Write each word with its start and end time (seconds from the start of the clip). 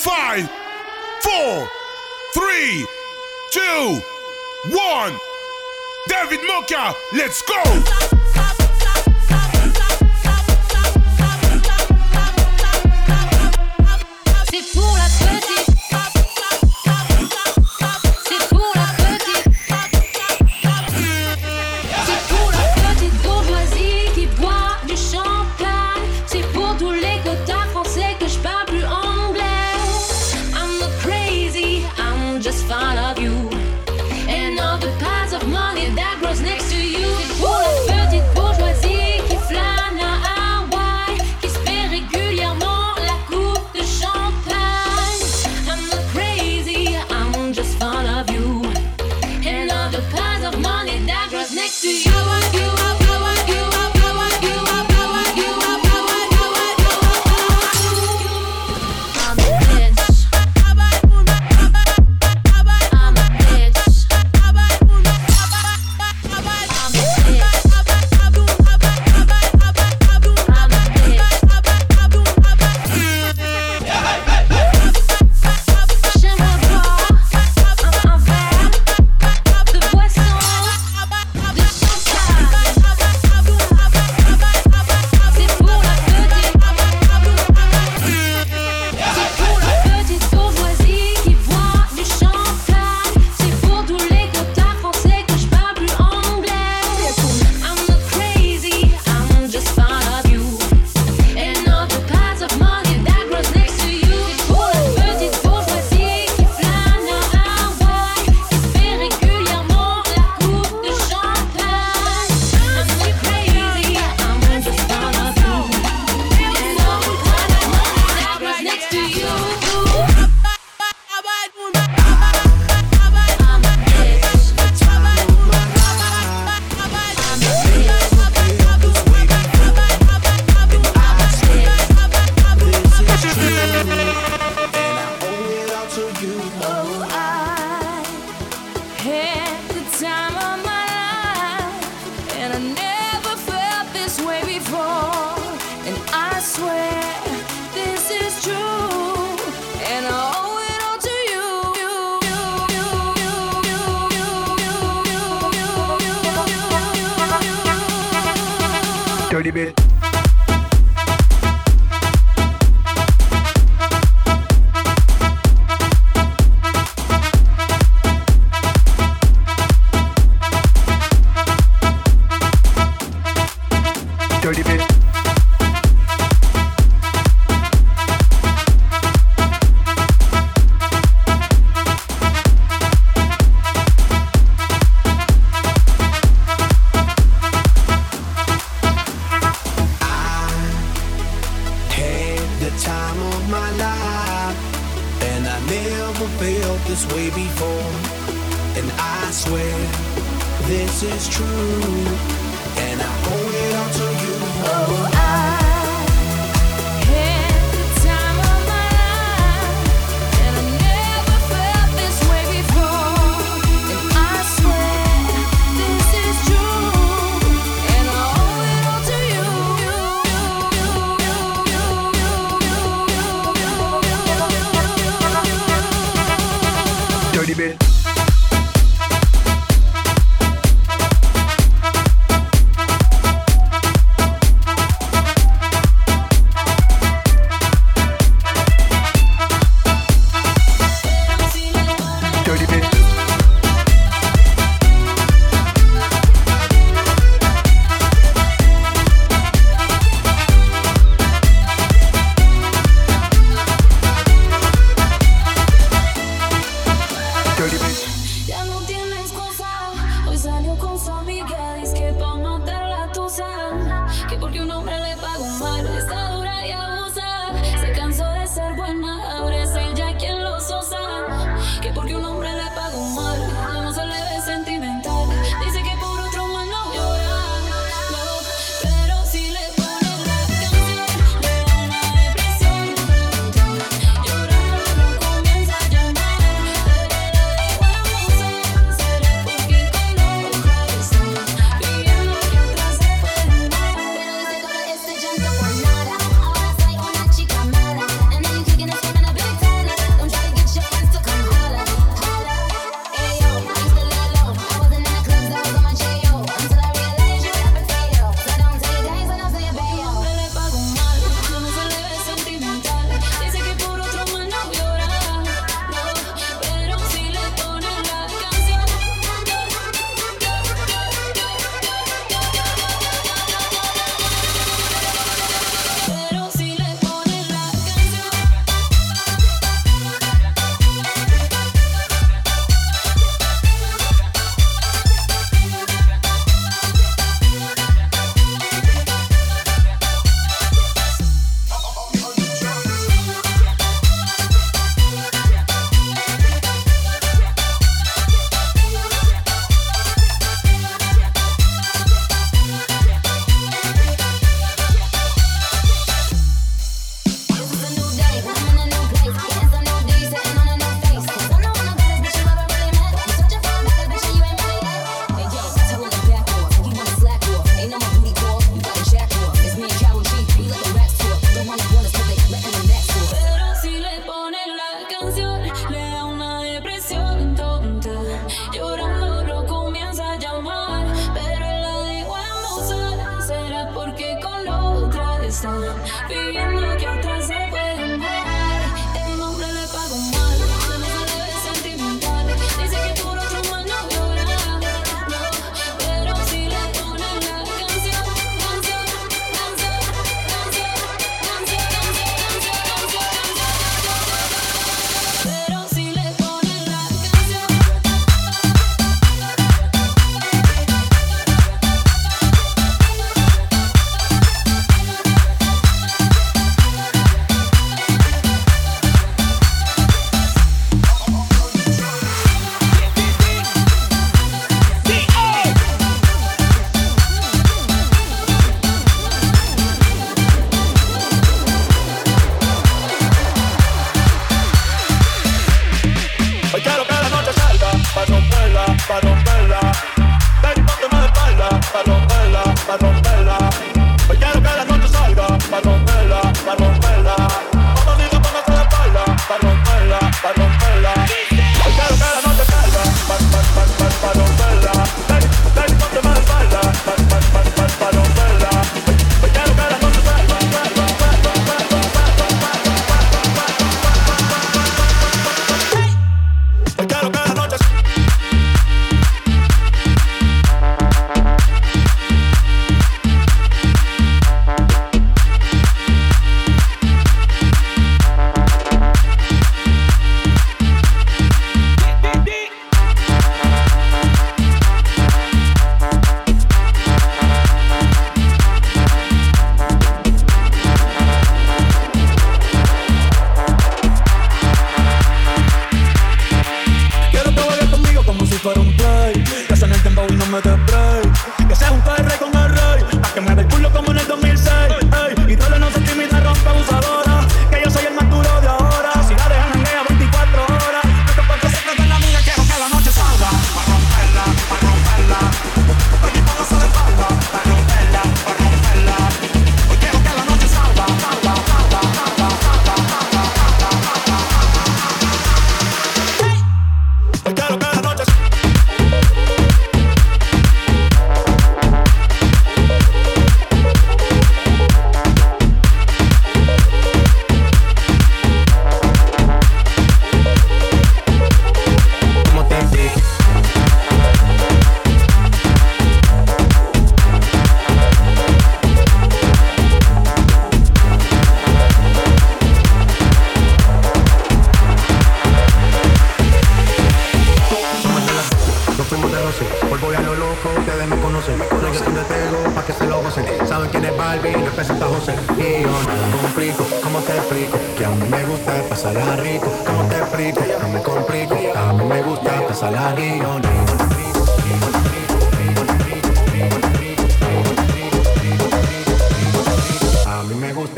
five, 0.00 0.48
four, 1.20 1.68
three, 2.32 2.86
two, 3.50 4.00
one. 4.70 5.12
David 6.08 6.40
Moka, 6.48 6.94
let's 7.12 7.42
go! 7.42 7.62
C'est 14.50 14.72
pour 14.72 14.96
la 14.96 15.04
petite. 15.04 15.69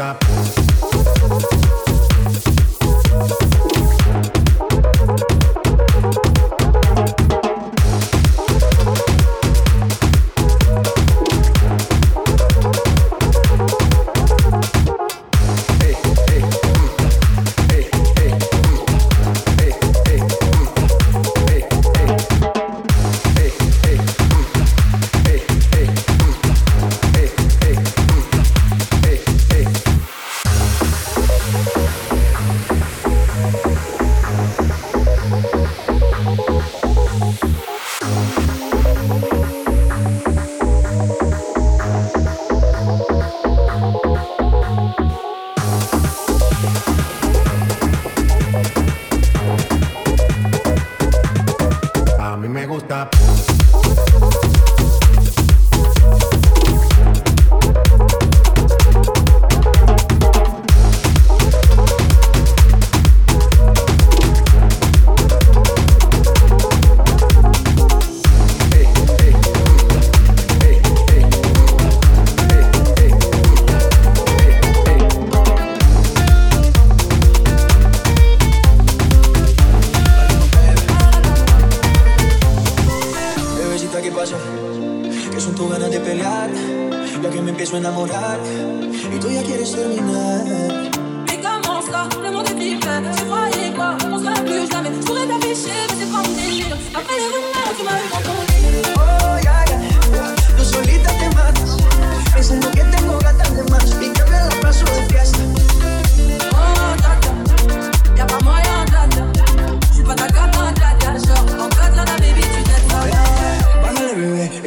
stop. 0.02 0.32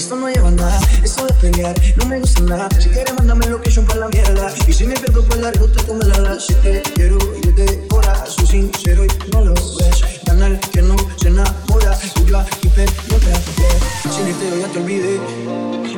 esto 0.06 0.18
no 0.18 0.30
lleva 0.30 0.52
nada, 0.52 0.80
eso 1.04 1.26
de 1.26 1.34
pelear 1.34 1.74
no 1.96 2.06
me 2.06 2.20
gusta 2.20 2.42
nada. 2.44 2.70
Si 2.80 2.90
quieres, 2.90 3.12
mándame 3.16 3.48
location 3.48 3.88
para 3.88 4.02
la 4.02 4.08
mierda. 4.10 4.54
Y 4.68 4.72
si 4.72 4.86
me 4.86 4.94
pierdo 4.94 5.24
por 5.24 5.38
la 5.38 5.52
ruta, 5.54 5.84
tú 5.84 5.96
me 5.96 6.06
la 6.06 6.20
das. 6.20 6.46
Si 6.46 6.54
te 6.56 6.84
quiero, 6.94 7.18
yo 7.42 7.56
te 7.56 7.88
hora, 7.90 8.24
soy 8.28 8.46
sincero 8.46 9.04
y 9.04 9.08
no 9.32 9.46
lo 9.46 9.54
ves. 9.56 10.04
Canal 10.24 10.60
que 10.72 10.84
no 10.84 10.96
se 11.16 11.30
enamora, 11.30 11.98
y 12.04 12.30
yo 12.30 12.38
aquí 12.38 12.68
no 12.68 13.18
te 13.18 13.26
yeah. 13.26 14.12
Sin 14.12 14.28
este 14.28 14.60
ya 14.60 14.68
te 14.68 14.80
olvidé, 14.80 15.20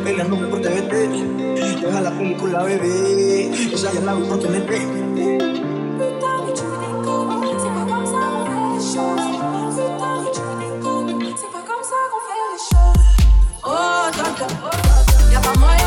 peleando 0.06 0.50
por 0.50 0.62
TVT. 0.62 1.82
Deja 1.82 2.00
la 2.00 2.18
película, 2.18 2.64
bebé, 2.64 3.52
esa 3.74 3.92
ya 3.92 4.00
la 4.00 4.14
voy 4.14 4.26
por 4.26 4.40
TNT. 4.40 5.87
Ya 15.32 15.40
vamos 15.40 15.87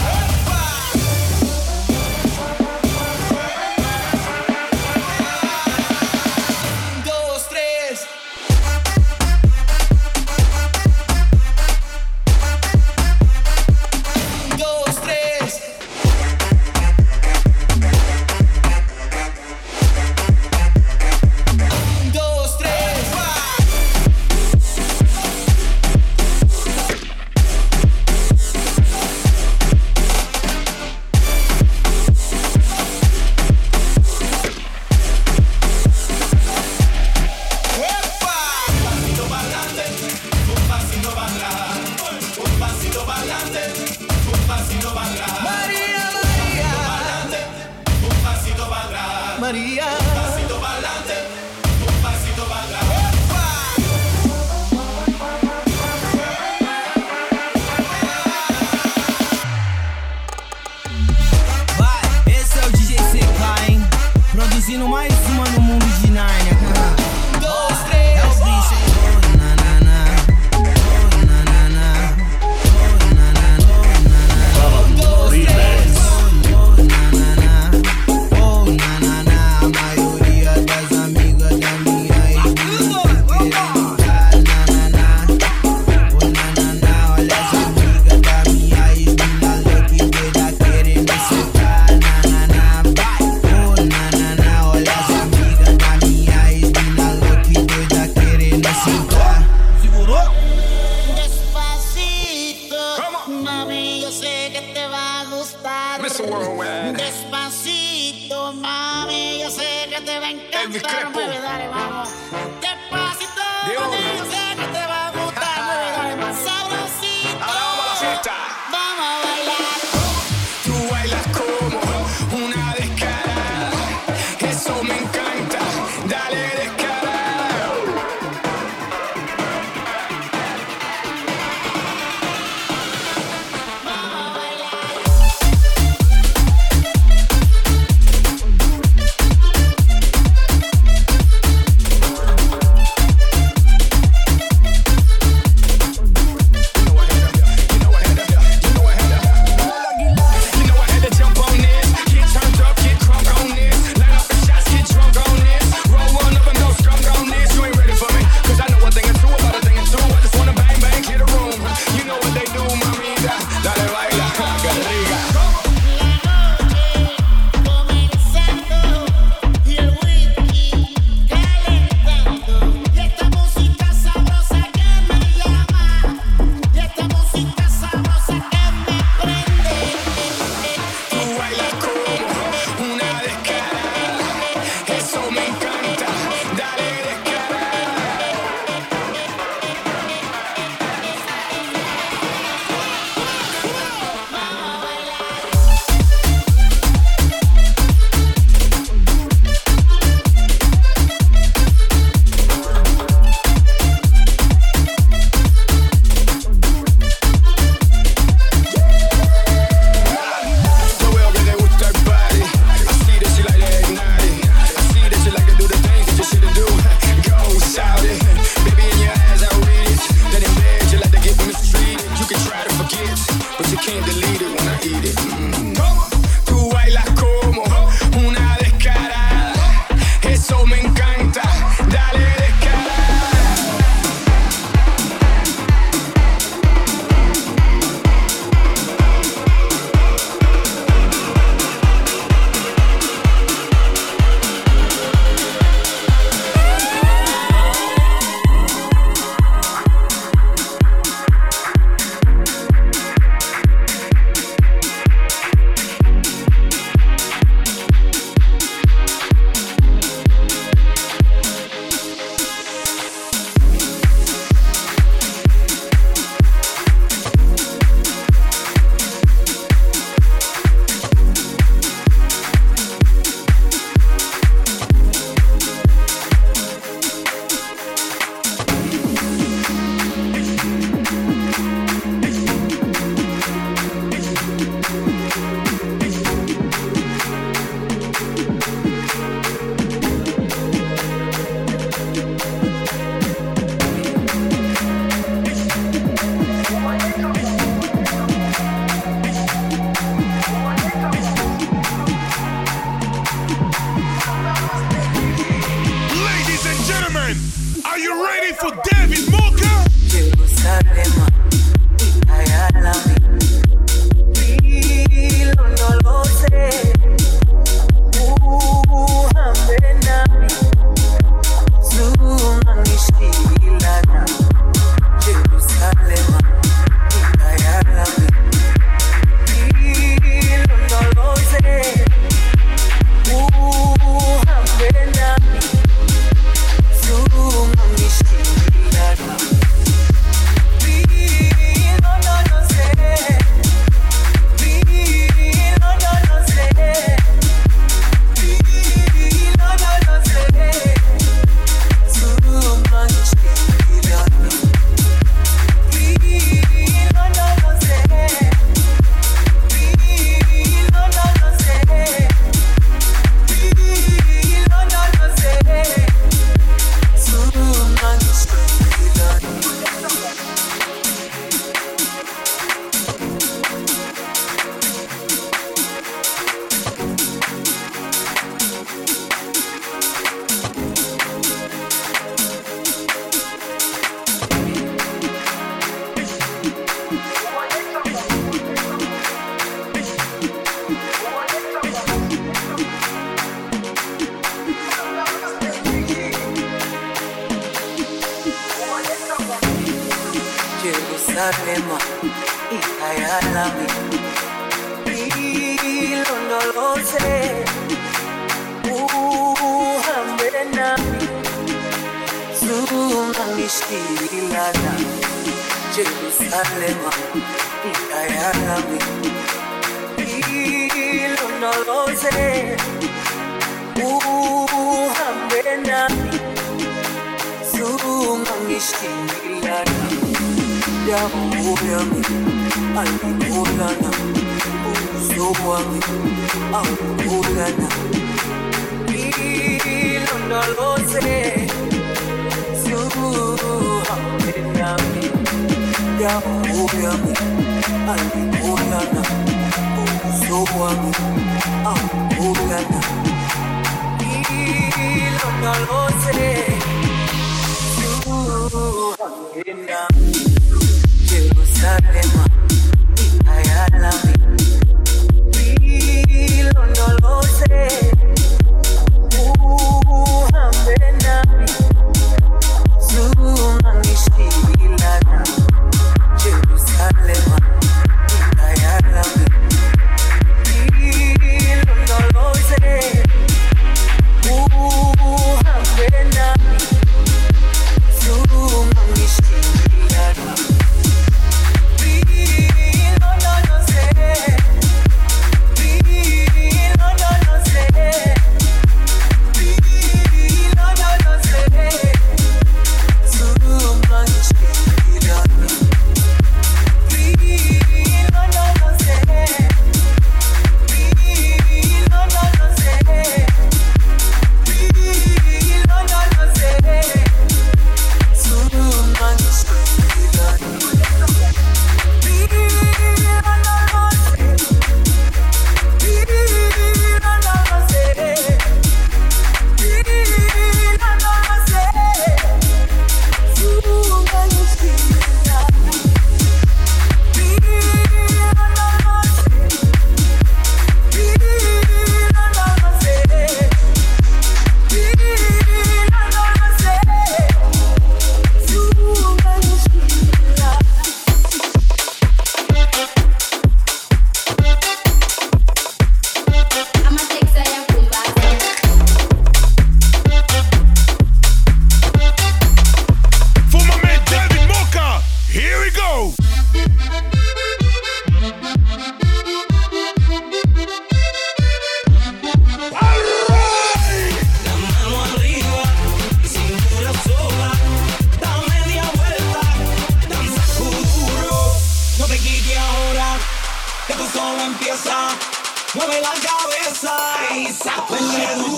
shit. 588.31 588.70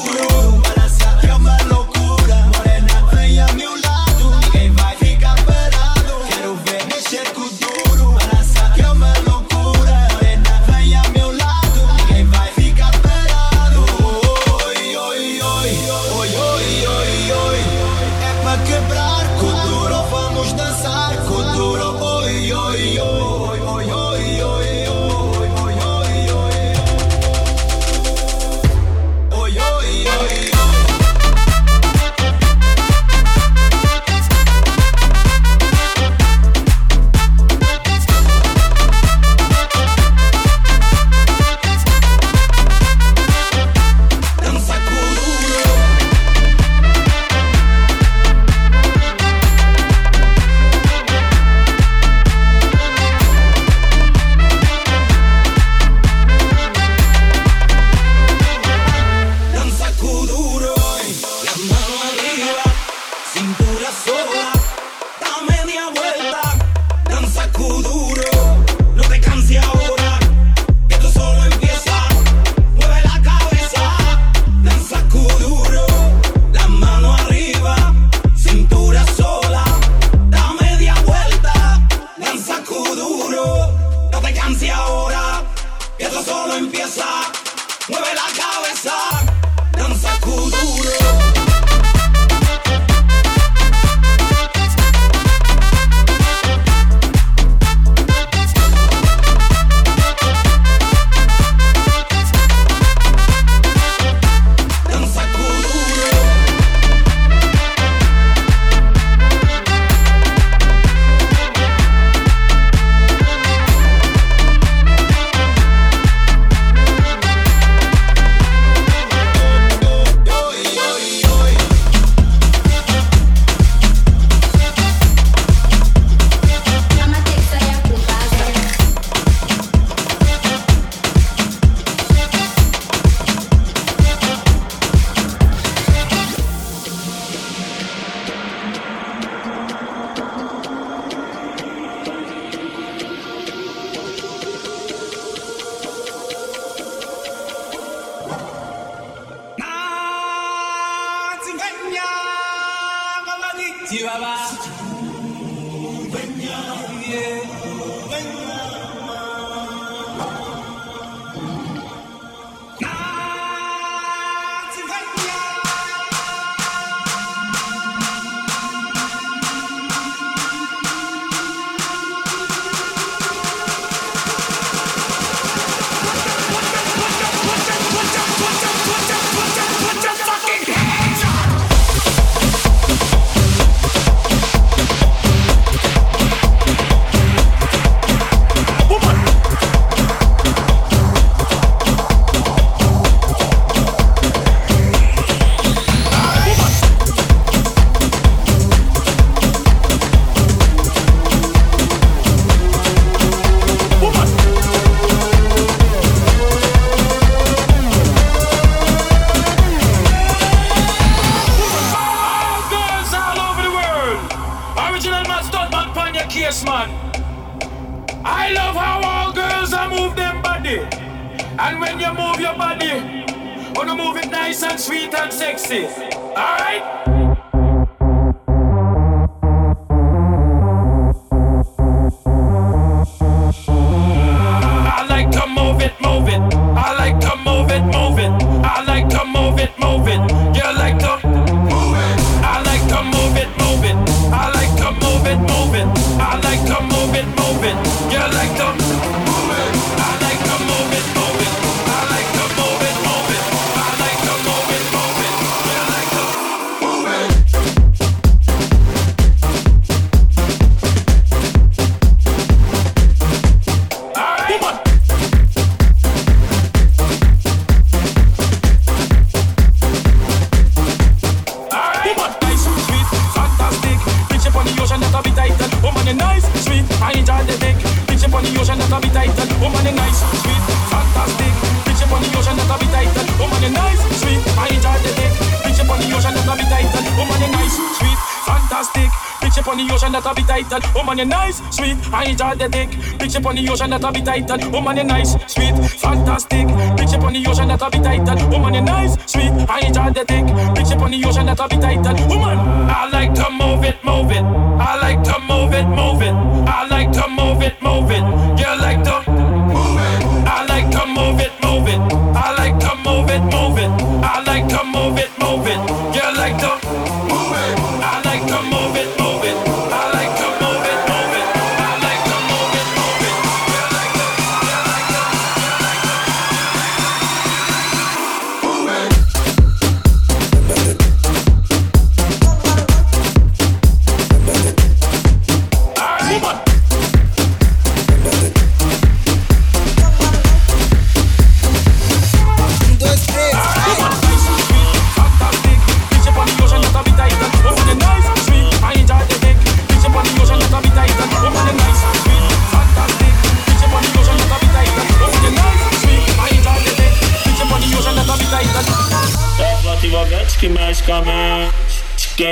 On 293.54 293.64
the 293.64 293.72
ocean 293.72 293.90
that 293.90 294.04
a 294.04 294.12
be 294.12 294.22
title. 294.22 294.72
Woman, 294.72 294.98
you 294.98 295.04
nice, 295.04 295.32
sweet, 295.48 295.76
fantastic. 296.00 296.68
Picture 296.98 297.24
on 297.26 297.34
the 297.34 297.46
ocean 297.48 297.68
that 297.68 297.82
a 297.82 297.90
be 297.90 298.00
title. 298.00 298.50
Woman, 298.50 298.74
you 298.74 298.82
nice, 298.82 299.14
sweet, 299.26 299.52
I 299.70 299.80
enjoy 299.82 300.10
the 300.12 300.24
dick. 300.26 300.46
Picture 300.76 301.04
on 301.04 301.12
the 301.12 301.24
ocean 301.26 301.46
that 301.46 301.60
a 301.60 301.68
be 301.68 301.78
title. 301.78 302.28
Woman, 302.28 302.58
I 302.90 303.10
like 303.10 303.34
to 303.36 303.50
move 303.52 303.84
it, 303.84 304.04
move 304.04 304.32
it. 304.32 304.44
I 304.44 305.00
like 305.02 305.24
to 305.24 305.40
move 305.40 305.74
it, 305.74 305.88
move 305.88 306.08
it. 306.10 306.13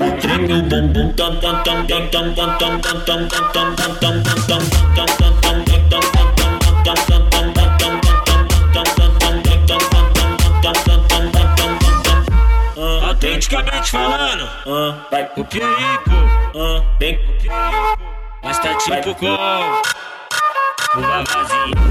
Treme 0.00 0.54
o 0.54 0.62
bumbum 0.62 1.12
tam 1.12 1.38
tam 1.40 1.62
tam 1.62 1.86
tam 1.86 2.08
tam 2.08 2.34
tam 2.34 2.56
tam 2.56 2.80
tam 2.80 3.00
tam 3.04 3.28
tam 3.28 3.76
tam 3.76 3.76
tam 3.76 4.14
tam 4.16 4.22
tam 4.48 4.62
Autenticamente 13.06 13.90
falando, 13.90 14.48
vai 15.10 15.28
o 15.36 15.44
perigo, 15.44 15.68
vem 16.98 17.16
o 17.16 17.20
perigo, 17.42 17.98
mas 18.42 18.58
tá 18.58 18.74
tipo 18.76 19.14
com 19.16 19.26
o 19.26 19.38
vavazinho. 21.02 21.90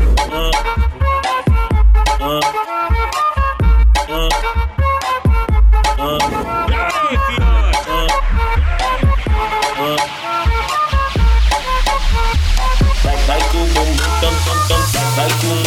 Um, 15.20 15.60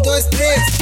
dois, 0.00 0.24
tres. 0.30 0.79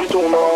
du 0.00 0.06
tournant. 0.08 0.55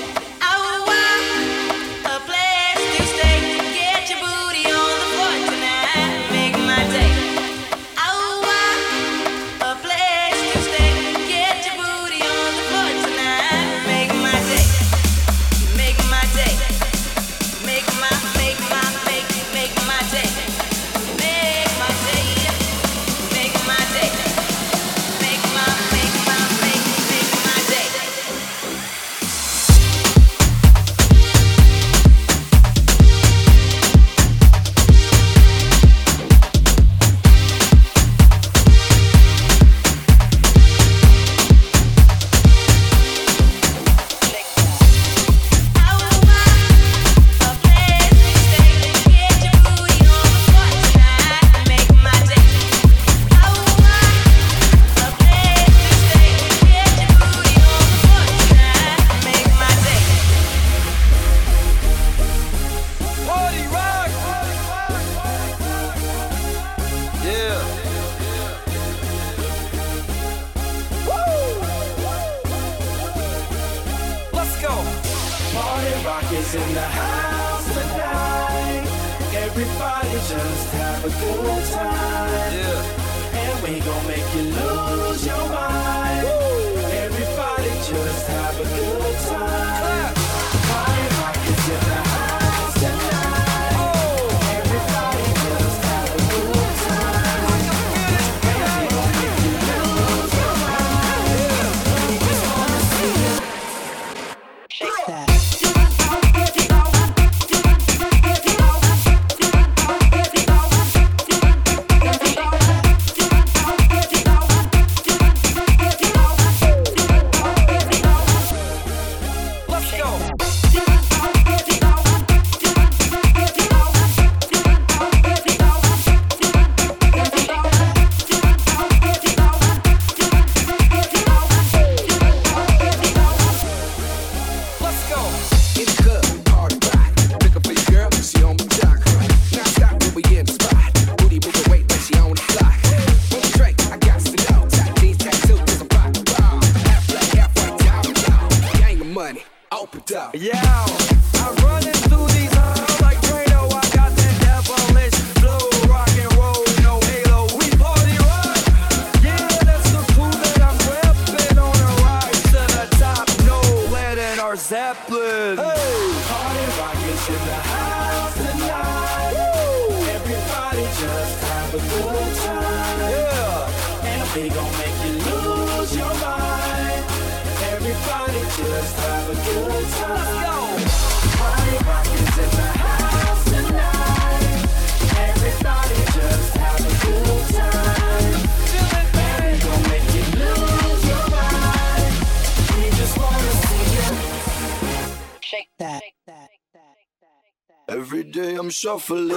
shuffling. 198.81 199.27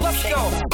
Let's 0.00 0.22
go. 0.30 0.73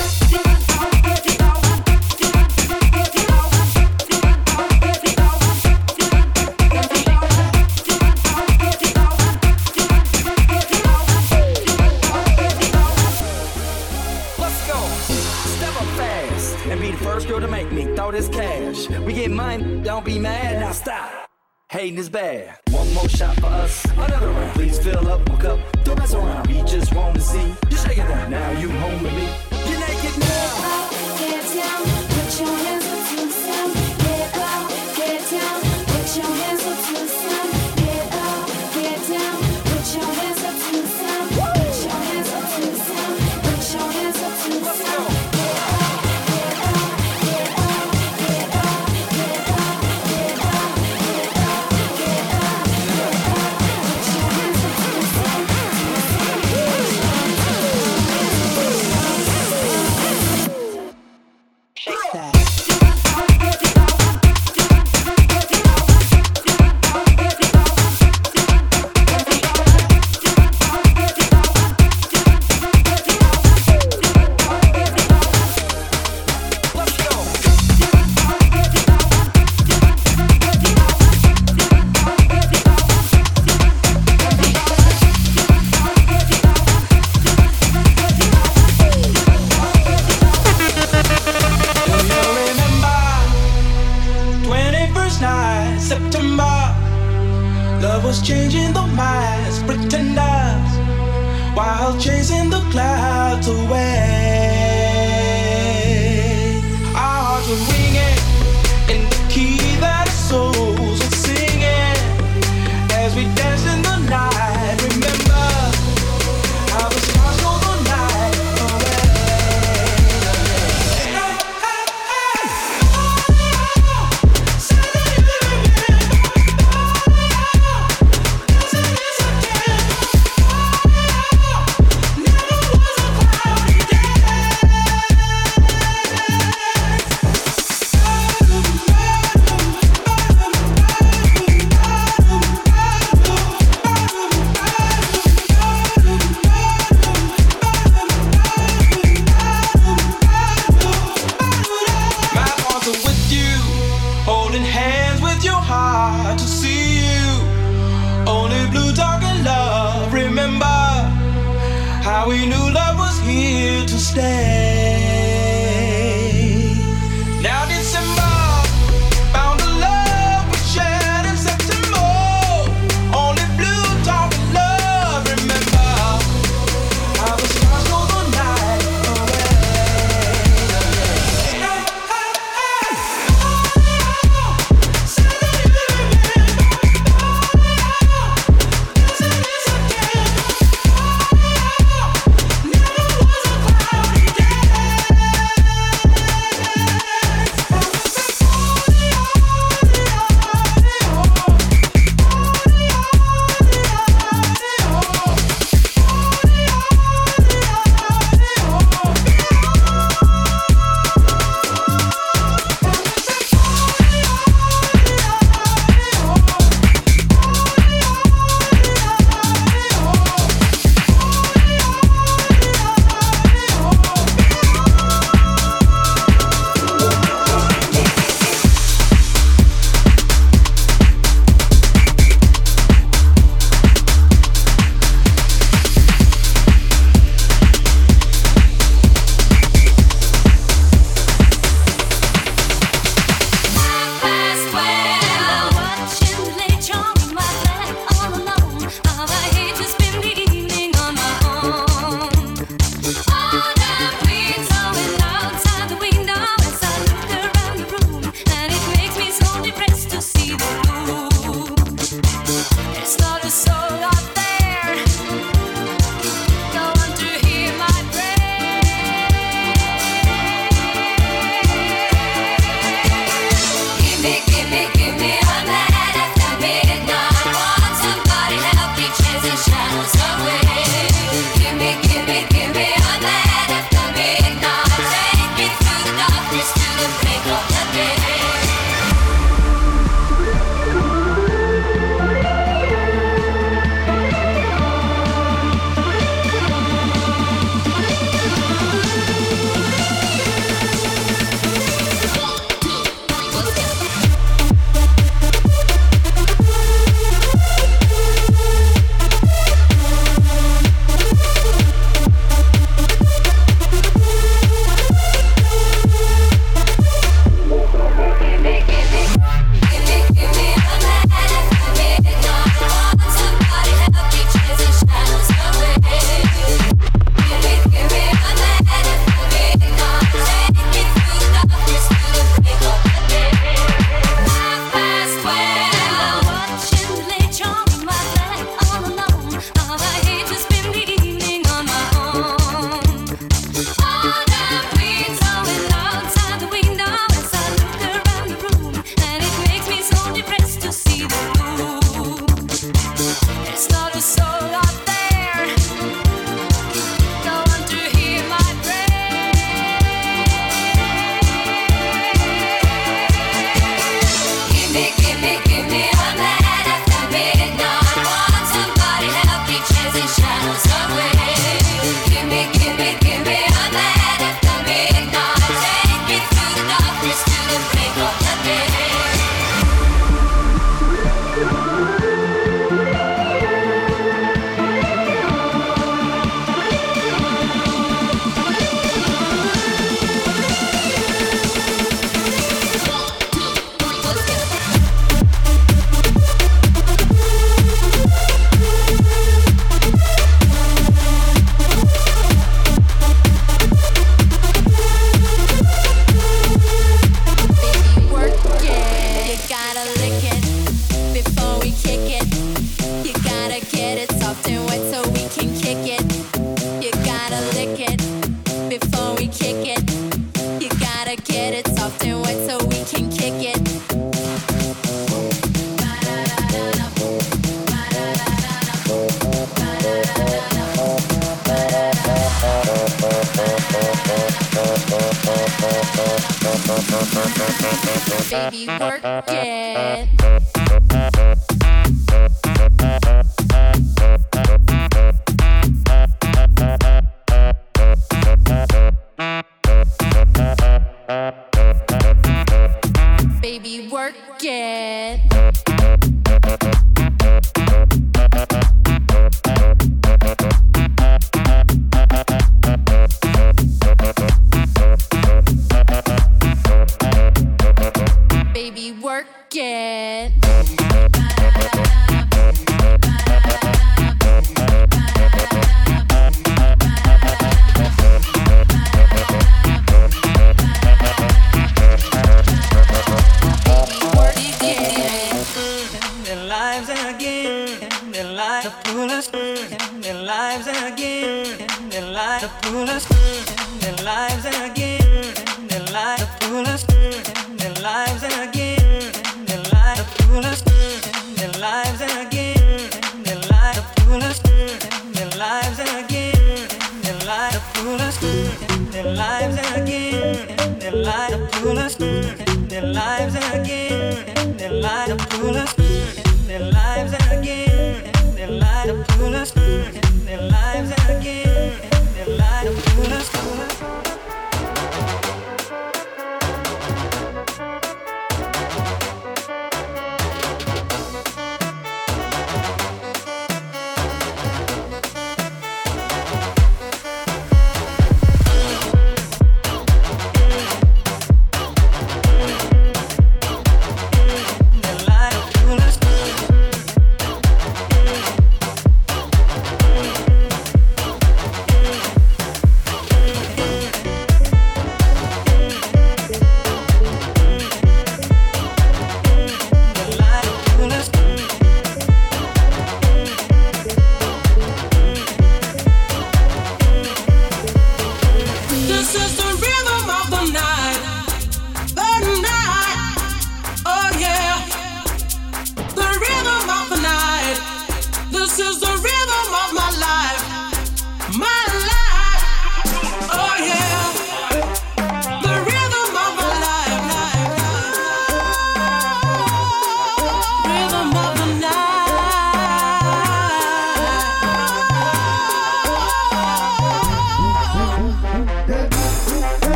hating 21.81 21.99
is 21.99 22.11
bad. 22.11 22.59
One 22.73 22.93
more 22.93 23.09
shot 23.09 23.35
for 23.37 23.47
us, 23.47 23.85
another 23.93 24.29
round. 24.29 24.55
Please 24.55 24.79
fill 24.79 25.09
up 25.09 25.27
my 25.29 25.37
cup, 25.37 25.59
don't 25.83 25.99
mess 25.99 26.13
around. 26.13 26.47
We 26.47 26.63
just 26.63 26.95
wanna 26.95 27.21
see 27.21 27.55
you 27.71 27.77
shaking 27.77 28.07
that. 28.07 28.29
Now 28.29 28.51
you 28.61 28.69
home 28.69 29.03
with 29.03 29.15
me. 29.15 29.50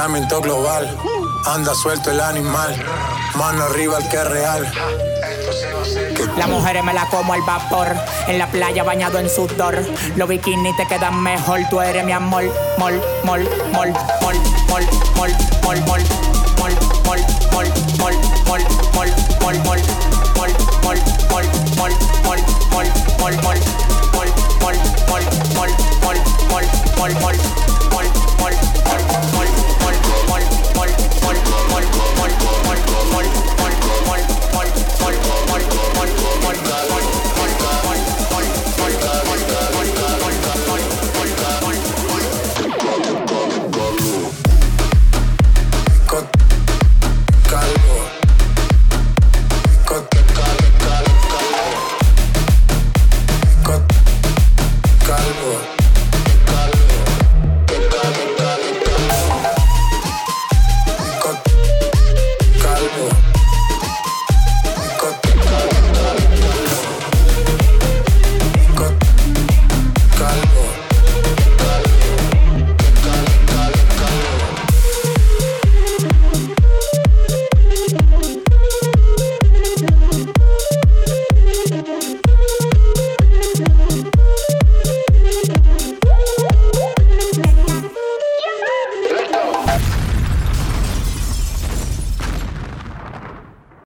Calentamiento 0.00 0.40
global, 0.40 0.96
anda 1.44 1.74
suelto 1.74 2.10
el 2.10 2.22
animal, 2.22 2.74
mano 3.34 3.64
arriba 3.64 3.98
el 3.98 4.08
que 4.08 4.16
es 4.16 4.26
real. 4.28 4.72
Las 6.38 6.48
mujeres 6.48 6.82
me 6.82 6.94
la 6.94 7.04
como 7.10 7.34
al 7.34 7.42
vapor. 7.42 7.94
En 8.26 8.38
la 8.38 8.46
playa 8.46 8.82
bañado 8.82 9.18
en 9.18 9.28
sudor. 9.28 9.78
Los 10.16 10.26
bikinis 10.26 10.74
te 10.78 10.86
quedan 10.86 11.22
mejor. 11.22 11.60
Tú 11.68 11.82
eres 11.82 12.02
mi 12.02 12.12
amor. 12.12 12.44
Mol, 12.78 12.98
mol, 13.24 13.46
mol, 13.74 13.92
mol, 14.22 14.32
mol, 14.70 14.86
mol, 15.16 15.32
mol, 15.62 15.80
mol. 15.82 16.00
Mol, 16.58 16.72
mol, 17.04 17.20
mol, 17.52 17.68
mol, 17.92 18.72
mol, 18.94 19.04
mol, 19.04 19.08
mol, 19.42 19.58
mol. 19.66 19.80
Mol, 20.34 20.48
mol, 20.80 21.00
mol, 21.28 21.44
mol, 21.76 21.92
mol, 22.24 22.40
mol, 22.72 22.88
mol, 23.20 23.34
mol. 23.42 23.58
Mol, 24.62 24.76
mol, 25.10 25.20
mol, 26.96 27.12
mol, 27.20 27.69